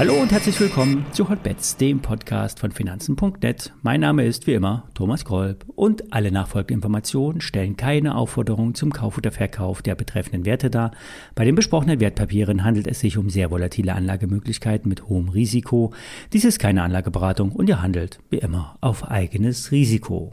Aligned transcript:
Hallo 0.00 0.14
und 0.14 0.32
herzlich 0.32 0.58
willkommen 0.58 1.04
zu 1.12 1.28
Hotbets, 1.28 1.76
dem 1.76 2.00
Podcast 2.00 2.58
von 2.58 2.72
Finanzen.net. 2.72 3.74
Mein 3.82 4.00
Name 4.00 4.24
ist 4.24 4.46
wie 4.46 4.54
immer 4.54 4.88
Thomas 4.94 5.26
Kolb 5.26 5.66
und 5.76 6.14
alle 6.14 6.32
nachfolgenden 6.32 6.76
Informationen 6.76 7.42
stellen 7.42 7.76
keine 7.76 8.14
Aufforderung 8.14 8.74
zum 8.74 8.94
Kauf 8.94 9.18
oder 9.18 9.30
Verkauf 9.30 9.82
der 9.82 9.96
betreffenden 9.96 10.46
Werte 10.46 10.70
dar. 10.70 10.92
Bei 11.34 11.44
den 11.44 11.54
besprochenen 11.54 12.00
Wertpapieren 12.00 12.64
handelt 12.64 12.86
es 12.86 13.00
sich 13.00 13.18
um 13.18 13.28
sehr 13.28 13.50
volatile 13.50 13.94
Anlagemöglichkeiten 13.94 14.88
mit 14.88 15.06
hohem 15.06 15.28
Risiko. 15.28 15.92
Dies 16.32 16.46
ist 16.46 16.58
keine 16.58 16.82
Anlageberatung 16.82 17.52
und 17.52 17.68
ihr 17.68 17.82
handelt 17.82 18.20
wie 18.30 18.38
immer 18.38 18.78
auf 18.80 19.06
eigenes 19.10 19.70
Risiko. 19.70 20.32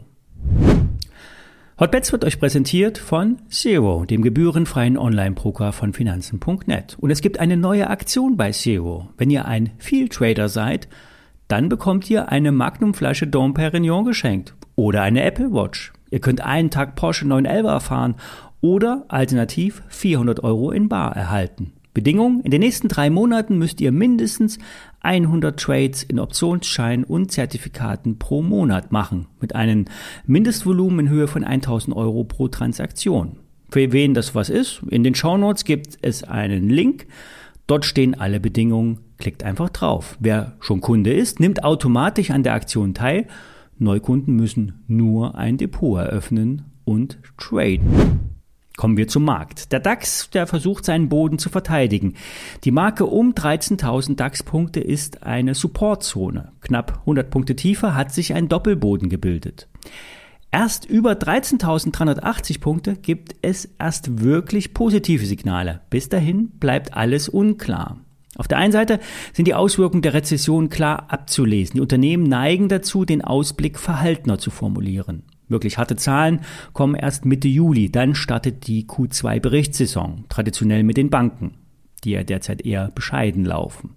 Hotbets 1.80 2.10
wird 2.10 2.24
euch 2.24 2.40
präsentiert 2.40 2.98
von 2.98 3.38
Zero, 3.50 4.04
dem 4.04 4.22
gebührenfreien 4.22 4.98
Online-Broker 4.98 5.70
von 5.72 5.92
Finanzen.net. 5.92 6.96
Und 6.98 7.12
es 7.12 7.20
gibt 7.20 7.38
eine 7.38 7.56
neue 7.56 7.88
Aktion 7.88 8.36
bei 8.36 8.50
Zero. 8.50 9.10
Wenn 9.16 9.30
ihr 9.30 9.44
ein 9.44 9.70
Field 9.78 10.12
Trader 10.12 10.48
seid, 10.48 10.88
dann 11.46 11.68
bekommt 11.68 12.10
ihr 12.10 12.30
eine 12.30 12.50
Magnum-Flasche 12.50 13.28
Dom 13.28 13.54
Perignon 13.54 14.04
geschenkt 14.04 14.56
oder 14.74 15.02
eine 15.02 15.22
Apple 15.22 15.52
Watch. 15.52 15.92
Ihr 16.10 16.18
könnt 16.18 16.40
einen 16.40 16.70
Tag 16.70 16.96
Porsche 16.96 17.28
911 17.28 17.66
erfahren 17.66 18.14
oder 18.60 19.04
alternativ 19.06 19.84
400 19.86 20.42
Euro 20.42 20.72
in 20.72 20.88
Bar 20.88 21.14
erhalten. 21.14 21.74
Bedingung, 21.98 22.42
in 22.42 22.52
den 22.52 22.60
nächsten 22.60 22.86
drei 22.86 23.10
Monaten 23.10 23.58
müsst 23.58 23.80
ihr 23.80 23.90
mindestens 23.90 24.60
100 25.00 25.58
Trades 25.58 26.04
in 26.04 26.20
Optionsscheinen 26.20 27.04
und 27.04 27.32
Zertifikaten 27.32 28.20
pro 28.20 28.40
Monat 28.40 28.92
machen, 28.92 29.26
mit 29.40 29.56
einem 29.56 29.86
Mindestvolumen 30.24 31.06
in 31.06 31.08
Höhe 31.08 31.26
von 31.26 31.42
1000 31.42 31.96
Euro 31.96 32.22
pro 32.22 32.46
Transaktion. 32.46 33.40
Für 33.68 33.90
wen 33.90 34.14
das 34.14 34.36
was 34.36 34.48
ist, 34.48 34.80
in 34.88 35.02
den 35.02 35.16
Shownotes 35.16 35.64
gibt 35.64 35.98
es 36.00 36.22
einen 36.22 36.70
Link. 36.70 37.08
Dort 37.66 37.84
stehen 37.84 38.14
alle 38.14 38.38
Bedingungen. 38.38 39.00
Klickt 39.18 39.42
einfach 39.42 39.70
drauf. 39.70 40.16
Wer 40.20 40.56
schon 40.60 40.80
Kunde 40.80 41.12
ist, 41.12 41.40
nimmt 41.40 41.64
automatisch 41.64 42.30
an 42.30 42.44
der 42.44 42.54
Aktion 42.54 42.94
teil. 42.94 43.26
Neukunden 43.76 44.36
müssen 44.36 44.84
nur 44.86 45.36
ein 45.36 45.56
Depot 45.56 45.98
eröffnen 45.98 46.66
und 46.84 47.18
traden. 47.36 48.27
Kommen 48.78 48.96
wir 48.96 49.08
zum 49.08 49.24
Markt. 49.24 49.72
Der 49.72 49.80
DAX, 49.80 50.30
der 50.30 50.46
versucht 50.46 50.84
seinen 50.84 51.08
Boden 51.08 51.40
zu 51.40 51.48
verteidigen. 51.50 52.14
Die 52.62 52.70
Marke 52.70 53.06
um 53.06 53.32
13.000 53.32 54.14
DAX-Punkte 54.14 54.78
ist 54.78 55.24
eine 55.24 55.56
Supportzone. 55.56 56.52
Knapp 56.60 57.00
100 57.00 57.28
Punkte 57.28 57.56
tiefer 57.56 57.96
hat 57.96 58.14
sich 58.14 58.34
ein 58.34 58.48
Doppelboden 58.48 59.08
gebildet. 59.08 59.66
Erst 60.52 60.84
über 60.84 61.14
13.380 61.14 62.60
Punkte 62.60 62.94
gibt 62.94 63.34
es 63.42 63.68
erst 63.80 64.22
wirklich 64.22 64.74
positive 64.74 65.26
Signale. 65.26 65.80
Bis 65.90 66.08
dahin 66.08 66.50
bleibt 66.60 66.94
alles 66.94 67.28
unklar. 67.28 67.98
Auf 68.36 68.46
der 68.46 68.58
einen 68.58 68.70
Seite 68.70 69.00
sind 69.32 69.48
die 69.48 69.54
Auswirkungen 69.54 70.02
der 70.02 70.14
Rezession 70.14 70.68
klar 70.68 71.06
abzulesen. 71.08 71.74
Die 71.74 71.80
Unternehmen 71.80 72.22
neigen 72.22 72.68
dazu, 72.68 73.04
den 73.04 73.22
Ausblick 73.22 73.76
verhaltener 73.76 74.38
zu 74.38 74.52
formulieren. 74.52 75.24
Wirklich 75.48 75.78
harte 75.78 75.96
Zahlen 75.96 76.40
kommen 76.72 76.94
erst 76.94 77.24
Mitte 77.24 77.48
Juli. 77.48 77.90
Dann 77.90 78.14
startet 78.14 78.66
die 78.66 78.86
Q2-Berichtssaison, 78.86 80.24
traditionell 80.28 80.82
mit 80.82 80.96
den 80.96 81.10
Banken, 81.10 81.54
die 82.04 82.10
ja 82.10 82.22
derzeit 82.22 82.64
eher 82.64 82.90
bescheiden 82.94 83.44
laufen. 83.44 83.96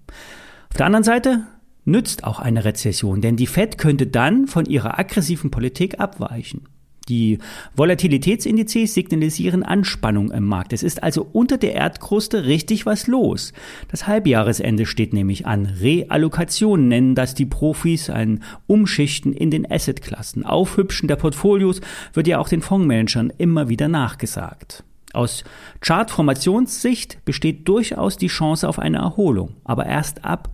Auf 0.70 0.78
der 0.78 0.86
anderen 0.86 1.04
Seite 1.04 1.48
nützt 1.84 2.24
auch 2.24 2.40
eine 2.40 2.64
Rezession, 2.64 3.22
denn 3.22 3.36
die 3.36 3.48
Fed 3.48 3.78
könnte 3.78 4.08
dann 4.08 4.48
von 4.48 4.66
ihrer 4.66 5.00
aggressiven 5.00 5.52
Politik 5.52 6.00
abweichen. 6.00 6.68
Die 7.10 7.40
Volatilitätsindizes 7.76 8.94
signalisieren 8.94 9.64
Anspannung 9.64 10.32
im 10.32 10.46
Markt. 10.46 10.72
Es 10.72 10.84
ist 10.84 11.02
also 11.02 11.28
unter 11.34 11.58
der 11.58 11.74
Erdkruste 11.74 12.46
richtig 12.46 12.86
was 12.86 13.08
los. 13.08 13.54
Das 13.90 14.06
Halbjahresende 14.06 14.86
steht 14.86 15.12
nämlich 15.12 15.48
an. 15.48 15.66
Reallokation 15.66 16.88
nennen 16.88 17.16
das 17.16 17.34
die 17.34 17.48
Profis, 17.48 18.10
ein 18.10 18.44
Umschichten 18.68 19.34
in 19.34 19.50
den 19.50 19.70
Assetklassen. 19.70 20.46
Aufhübschen 20.46 21.08
der 21.08 21.16
Portfolios 21.16 21.82
wird 22.14 22.28
ja 22.28 22.38
auch 22.38 22.50
den 22.50 22.62
Fondsmanagern 22.62 23.34
immer 23.38 23.68
wieder 23.68 23.88
nachgesagt. 23.88 24.84
Aus 25.14 25.44
Chartformationssicht 25.82 27.26
besteht 27.26 27.68
durchaus 27.68 28.18
die 28.18 28.28
Chance 28.28 28.70
auf 28.70 28.80
eine 28.80 29.00
Erholung, 29.00 29.56
aber 29.64 29.86
erst 29.86 30.24
ab 30.24 30.50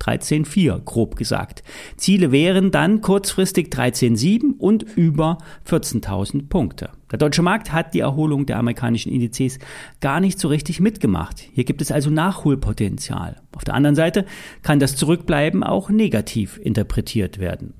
13,4 0.00 0.80
grob 0.84 1.16
gesagt. 1.16 1.62
Ziele 1.96 2.32
wären 2.32 2.70
dann 2.70 3.00
kurzfristig 3.00 3.68
13,7 3.68 4.56
und 4.58 4.82
über 4.82 5.38
14.000 5.68 6.48
Punkte. 6.48 6.90
Der 7.10 7.18
deutsche 7.18 7.42
Markt 7.42 7.72
hat 7.72 7.94
die 7.94 8.00
Erholung 8.00 8.46
der 8.46 8.58
amerikanischen 8.58 9.12
Indizes 9.12 9.58
gar 10.00 10.20
nicht 10.20 10.38
so 10.38 10.48
richtig 10.48 10.80
mitgemacht. 10.80 11.40
Hier 11.40 11.64
gibt 11.64 11.80
es 11.80 11.92
also 11.92 12.10
Nachholpotenzial. 12.10 13.36
Auf 13.54 13.64
der 13.64 13.74
anderen 13.74 13.96
Seite 13.96 14.26
kann 14.62 14.80
das 14.80 14.96
Zurückbleiben 14.96 15.62
auch 15.62 15.88
negativ 15.88 16.58
interpretiert 16.58 17.38
werden. 17.38 17.74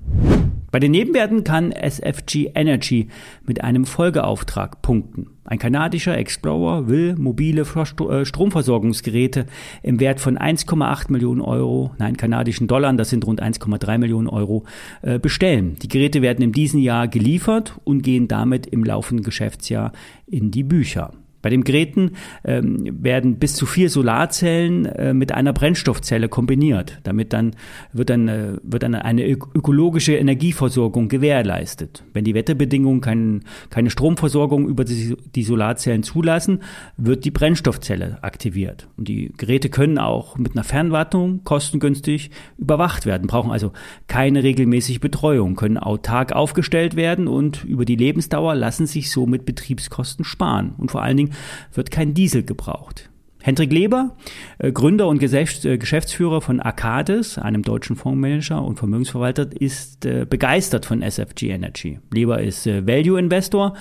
Bei 0.76 0.80
den 0.80 0.90
Nebenwerten 0.90 1.42
kann 1.42 1.72
SFG 1.72 2.50
Energy 2.54 3.08
mit 3.46 3.64
einem 3.64 3.86
Folgeauftrag 3.86 4.82
punkten. 4.82 5.28
Ein 5.46 5.58
kanadischer 5.58 6.18
Explorer 6.18 6.86
will 6.86 7.14
mobile 7.16 7.62
äh, 7.62 8.24
Stromversorgungsgeräte 8.26 9.46
im 9.82 10.00
Wert 10.00 10.20
von 10.20 10.36
1,8 10.36 11.10
Millionen 11.10 11.40
Euro, 11.40 11.94
nein, 11.96 12.18
kanadischen 12.18 12.66
Dollar, 12.66 12.92
das 12.92 13.08
sind 13.08 13.26
rund 13.26 13.42
1,3 13.42 13.96
Millionen 13.96 14.28
Euro, 14.28 14.66
äh, 15.00 15.18
bestellen. 15.18 15.76
Die 15.80 15.88
Geräte 15.88 16.20
werden 16.20 16.42
in 16.42 16.52
diesem 16.52 16.80
Jahr 16.80 17.08
geliefert 17.08 17.80
und 17.84 18.02
gehen 18.02 18.28
damit 18.28 18.66
im 18.66 18.84
laufenden 18.84 19.24
Geschäftsjahr 19.24 19.92
in 20.26 20.50
die 20.50 20.62
Bücher. 20.62 21.14
Bei 21.46 21.50
den 21.50 21.62
Geräten 21.62 22.10
ähm, 22.42 22.88
werden 23.04 23.36
bis 23.36 23.54
zu 23.54 23.66
vier 23.66 23.88
Solarzellen 23.88 24.84
äh, 24.86 25.14
mit 25.14 25.30
einer 25.30 25.52
Brennstoffzelle 25.52 26.28
kombiniert. 26.28 26.98
Damit 27.04 27.32
dann 27.32 27.54
wird 27.92 28.10
dann, 28.10 28.26
äh, 28.26 28.54
wird 28.64 28.82
dann 28.82 28.96
eine 28.96 29.24
ökologische 29.28 30.16
Energieversorgung 30.16 31.06
gewährleistet. 31.06 32.02
Wenn 32.12 32.24
die 32.24 32.34
Wetterbedingungen 32.34 33.00
kein, 33.00 33.44
keine 33.70 33.90
Stromversorgung 33.90 34.66
über 34.66 34.82
die, 34.82 35.16
die 35.36 35.44
Solarzellen 35.44 36.02
zulassen, 36.02 36.64
wird 36.96 37.24
die 37.24 37.30
Brennstoffzelle 37.30 38.18
aktiviert. 38.22 38.88
Und 38.96 39.06
die 39.06 39.32
Geräte 39.36 39.68
können 39.68 39.98
auch 39.98 40.38
mit 40.38 40.56
einer 40.56 40.64
Fernwartung 40.64 41.44
kostengünstig 41.44 42.32
überwacht 42.58 43.06
werden, 43.06 43.28
brauchen 43.28 43.52
also 43.52 43.70
keine 44.08 44.42
regelmäßige 44.42 44.98
Betreuung, 44.98 45.54
können 45.54 45.78
autark 45.78 46.32
aufgestellt 46.32 46.96
werden 46.96 47.28
und 47.28 47.62
über 47.62 47.84
die 47.84 47.94
Lebensdauer 47.94 48.56
lassen 48.56 48.88
sich 48.88 49.12
somit 49.12 49.46
Betriebskosten 49.46 50.24
sparen. 50.24 50.74
Und 50.76 50.90
vor 50.90 51.02
allen 51.02 51.16
Dingen 51.16 51.35
wird 51.72 51.90
kein 51.90 52.14
Diesel 52.14 52.42
gebraucht. 52.42 53.10
Hendrik 53.46 53.72
Leber, 53.72 54.16
äh, 54.58 54.72
Gründer 54.72 55.06
und 55.06 55.22
äh, 55.22 55.78
Geschäftsführer 55.78 56.40
von 56.40 56.58
Arcades, 56.58 57.38
einem 57.38 57.62
deutschen 57.62 57.94
Fondsmanager 57.94 58.60
und 58.60 58.76
Vermögensverwalter, 58.76 59.48
ist 59.52 60.04
äh, 60.04 60.26
begeistert 60.28 60.84
von 60.84 61.00
SFG 61.00 61.50
Energy. 61.50 62.00
Leber 62.12 62.42
ist 62.42 62.66
Value 62.66 63.20
Investor 63.20 63.74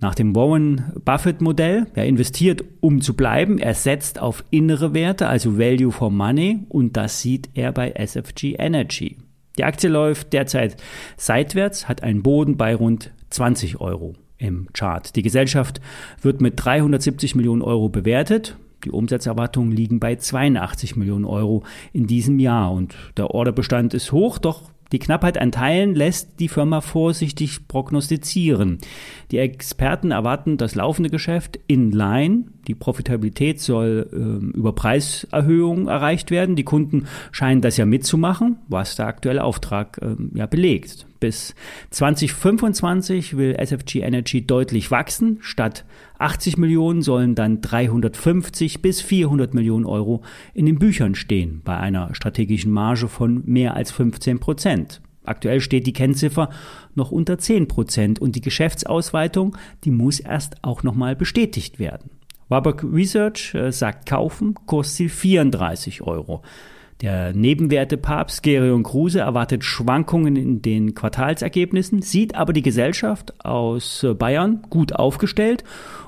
nach 0.00 0.14
dem 0.14 0.34
Warren 0.34 0.90
Buffett 1.04 1.42
Modell. 1.42 1.86
Er 1.94 2.06
investiert, 2.06 2.64
um 2.80 3.02
zu 3.02 3.14
bleiben. 3.14 3.58
Er 3.58 3.74
setzt 3.74 4.18
auf 4.18 4.42
innere 4.50 4.94
Werte, 4.94 5.28
also 5.28 5.58
Value 5.58 5.92
for 5.92 6.10
Money, 6.10 6.60
und 6.70 6.96
das 6.96 7.20
sieht 7.20 7.50
er 7.52 7.72
bei 7.72 7.90
SFG 7.90 8.54
Energy. 8.54 9.18
Die 9.58 9.64
Aktie 9.64 9.90
läuft 9.90 10.32
derzeit 10.32 10.76
seitwärts, 11.18 11.88
hat 11.88 12.02
einen 12.02 12.22
Boden 12.22 12.56
bei 12.56 12.74
rund 12.74 13.12
20 13.28 13.82
Euro 13.82 14.14
im 14.38 14.68
Chart. 14.72 15.14
Die 15.16 15.22
Gesellschaft 15.22 15.80
wird 16.20 16.40
mit 16.40 16.54
370 16.56 17.34
Millionen 17.34 17.62
Euro 17.62 17.88
bewertet. 17.88 18.56
Die 18.84 18.90
Umsatzerwartungen 18.90 19.72
liegen 19.72 20.00
bei 20.00 20.16
82 20.16 20.96
Millionen 20.96 21.24
Euro 21.24 21.62
in 21.92 22.06
diesem 22.06 22.38
Jahr 22.38 22.70
und 22.72 22.94
der 23.16 23.30
Orderbestand 23.30 23.94
ist 23.94 24.12
hoch, 24.12 24.38
doch 24.38 24.70
die 24.92 24.98
Knappheit 24.98 25.38
an 25.38 25.50
Teilen 25.50 25.94
lässt 25.94 26.38
die 26.38 26.48
Firma 26.48 26.80
vorsichtig 26.80 27.66
prognostizieren. 27.66 28.78
Die 29.30 29.38
Experten 29.38 30.10
erwarten 30.10 30.56
das 30.56 30.74
laufende 30.74 31.10
Geschäft 31.10 31.58
in 31.66 31.90
line. 31.90 32.44
Die 32.66 32.74
Profitabilität 32.74 33.60
soll 33.60 34.08
äh, 34.12 34.56
über 34.56 34.74
Preiserhöhungen 34.74 35.88
erreicht 35.88 36.30
werden. 36.30 36.56
Die 36.56 36.64
Kunden 36.64 37.06
scheinen 37.32 37.60
das 37.60 37.76
ja 37.76 37.86
mitzumachen, 37.86 38.56
was 38.68 38.96
der 38.96 39.06
aktuelle 39.06 39.44
Auftrag 39.44 39.98
äh, 40.02 40.16
ja 40.34 40.46
belegt. 40.46 41.06
Bis 41.20 41.54
2025 41.90 43.36
will 43.36 43.54
SFG 43.54 44.00
Energy 44.00 44.46
deutlich 44.46 44.90
wachsen. 44.90 45.38
Statt 45.40 45.84
80 46.18 46.58
Millionen 46.58 47.02
sollen 47.02 47.34
dann 47.34 47.60
350 47.60 48.82
bis 48.82 49.00
400 49.00 49.54
Millionen 49.54 49.86
Euro 49.86 50.22
in 50.52 50.66
den 50.66 50.78
Büchern 50.78 51.14
stehen, 51.14 51.62
bei 51.64 51.76
einer 51.76 52.14
strategischen 52.14 52.72
Marge 52.72 53.08
von 53.08 53.42
mehr 53.46 53.74
als 53.74 53.90
15 53.90 54.38
Prozent. 54.38 55.00
Aktuell 55.24 55.60
steht 55.60 55.86
die 55.86 55.92
Kennziffer 55.92 56.50
noch 56.94 57.10
unter 57.10 57.38
10 57.38 57.66
Prozent 57.66 58.20
und 58.20 58.36
die 58.36 58.42
Geschäftsausweitung, 58.42 59.56
die 59.84 59.90
muss 59.90 60.20
erst 60.20 60.62
auch 60.62 60.82
nochmal 60.82 61.16
bestätigt 61.16 61.78
werden. 61.78 62.10
Warburg 62.48 62.84
Research 62.84 63.54
äh, 63.54 63.72
sagt 63.72 64.06
kaufen, 64.06 64.54
Kursziel 64.66 65.08
34 65.08 66.02
Euro. 66.02 66.42
Der 67.00 67.32
Nebenwertepapst 67.32 68.42
Gerion 68.42 68.82
Kruse 68.82 69.20
erwartet 69.20 69.64
Schwankungen 69.64 70.36
in 70.36 70.62
den 70.62 70.94
Quartalsergebnissen, 70.94 72.02
sieht 72.02 72.34
aber 72.34 72.52
die 72.52 72.62
Gesellschaft 72.62 73.44
aus 73.44 74.06
Bayern 74.18 74.62
gut 74.70 74.94
aufgestellt 74.94 75.64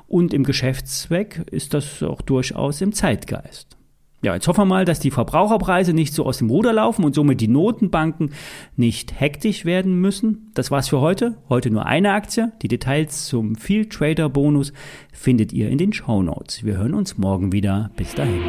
und 0.07 0.33
im 0.33 0.45
Geschäftszweck 0.45 1.45
ist 1.51 1.75
das 1.75 2.03
auch 2.03 2.23
durchaus 2.23 2.81
im 2.81 2.93
Zeitgeist. 2.93 3.76
Ja, 4.23 4.35
jetzt 4.35 4.49
hoffen 4.49 4.63
wir 4.63 4.65
mal, 4.65 4.85
dass 4.85 4.99
die 4.99 5.11
Verbraucherpreise 5.11 5.93
nicht 5.93 6.15
so 6.15 6.25
aus 6.25 6.39
dem 6.39 6.49
Ruder 6.49 6.73
laufen 6.73 7.05
und 7.05 7.15
somit 7.15 7.41
die 7.41 7.49
Notenbanken 7.49 8.33
nicht 8.75 9.21
hektisch 9.21 9.65
werden 9.65 10.01
müssen. 10.01 10.51
Das 10.55 10.71
war's 10.71 10.89
für 10.89 11.01
heute. 11.01 11.37
Heute 11.49 11.71
nur 11.71 11.87
eine 11.87 12.13
Aktie. 12.13 12.51
Die 12.63 12.69
Details 12.69 13.27
zum 13.27 13.57
Field 13.57 13.93
Trader 13.93 14.29
Bonus 14.29 14.73
findet 15.13 15.53
ihr 15.53 15.69
in 15.69 15.79
den 15.79 15.93
Show 15.93 16.23
Notes. 16.23 16.65
Wir 16.65 16.79
hören 16.79 16.95
uns 16.95 17.19
morgen 17.19 17.53
wieder. 17.53 17.91
Bis 17.97 18.15
dahin. 18.15 18.43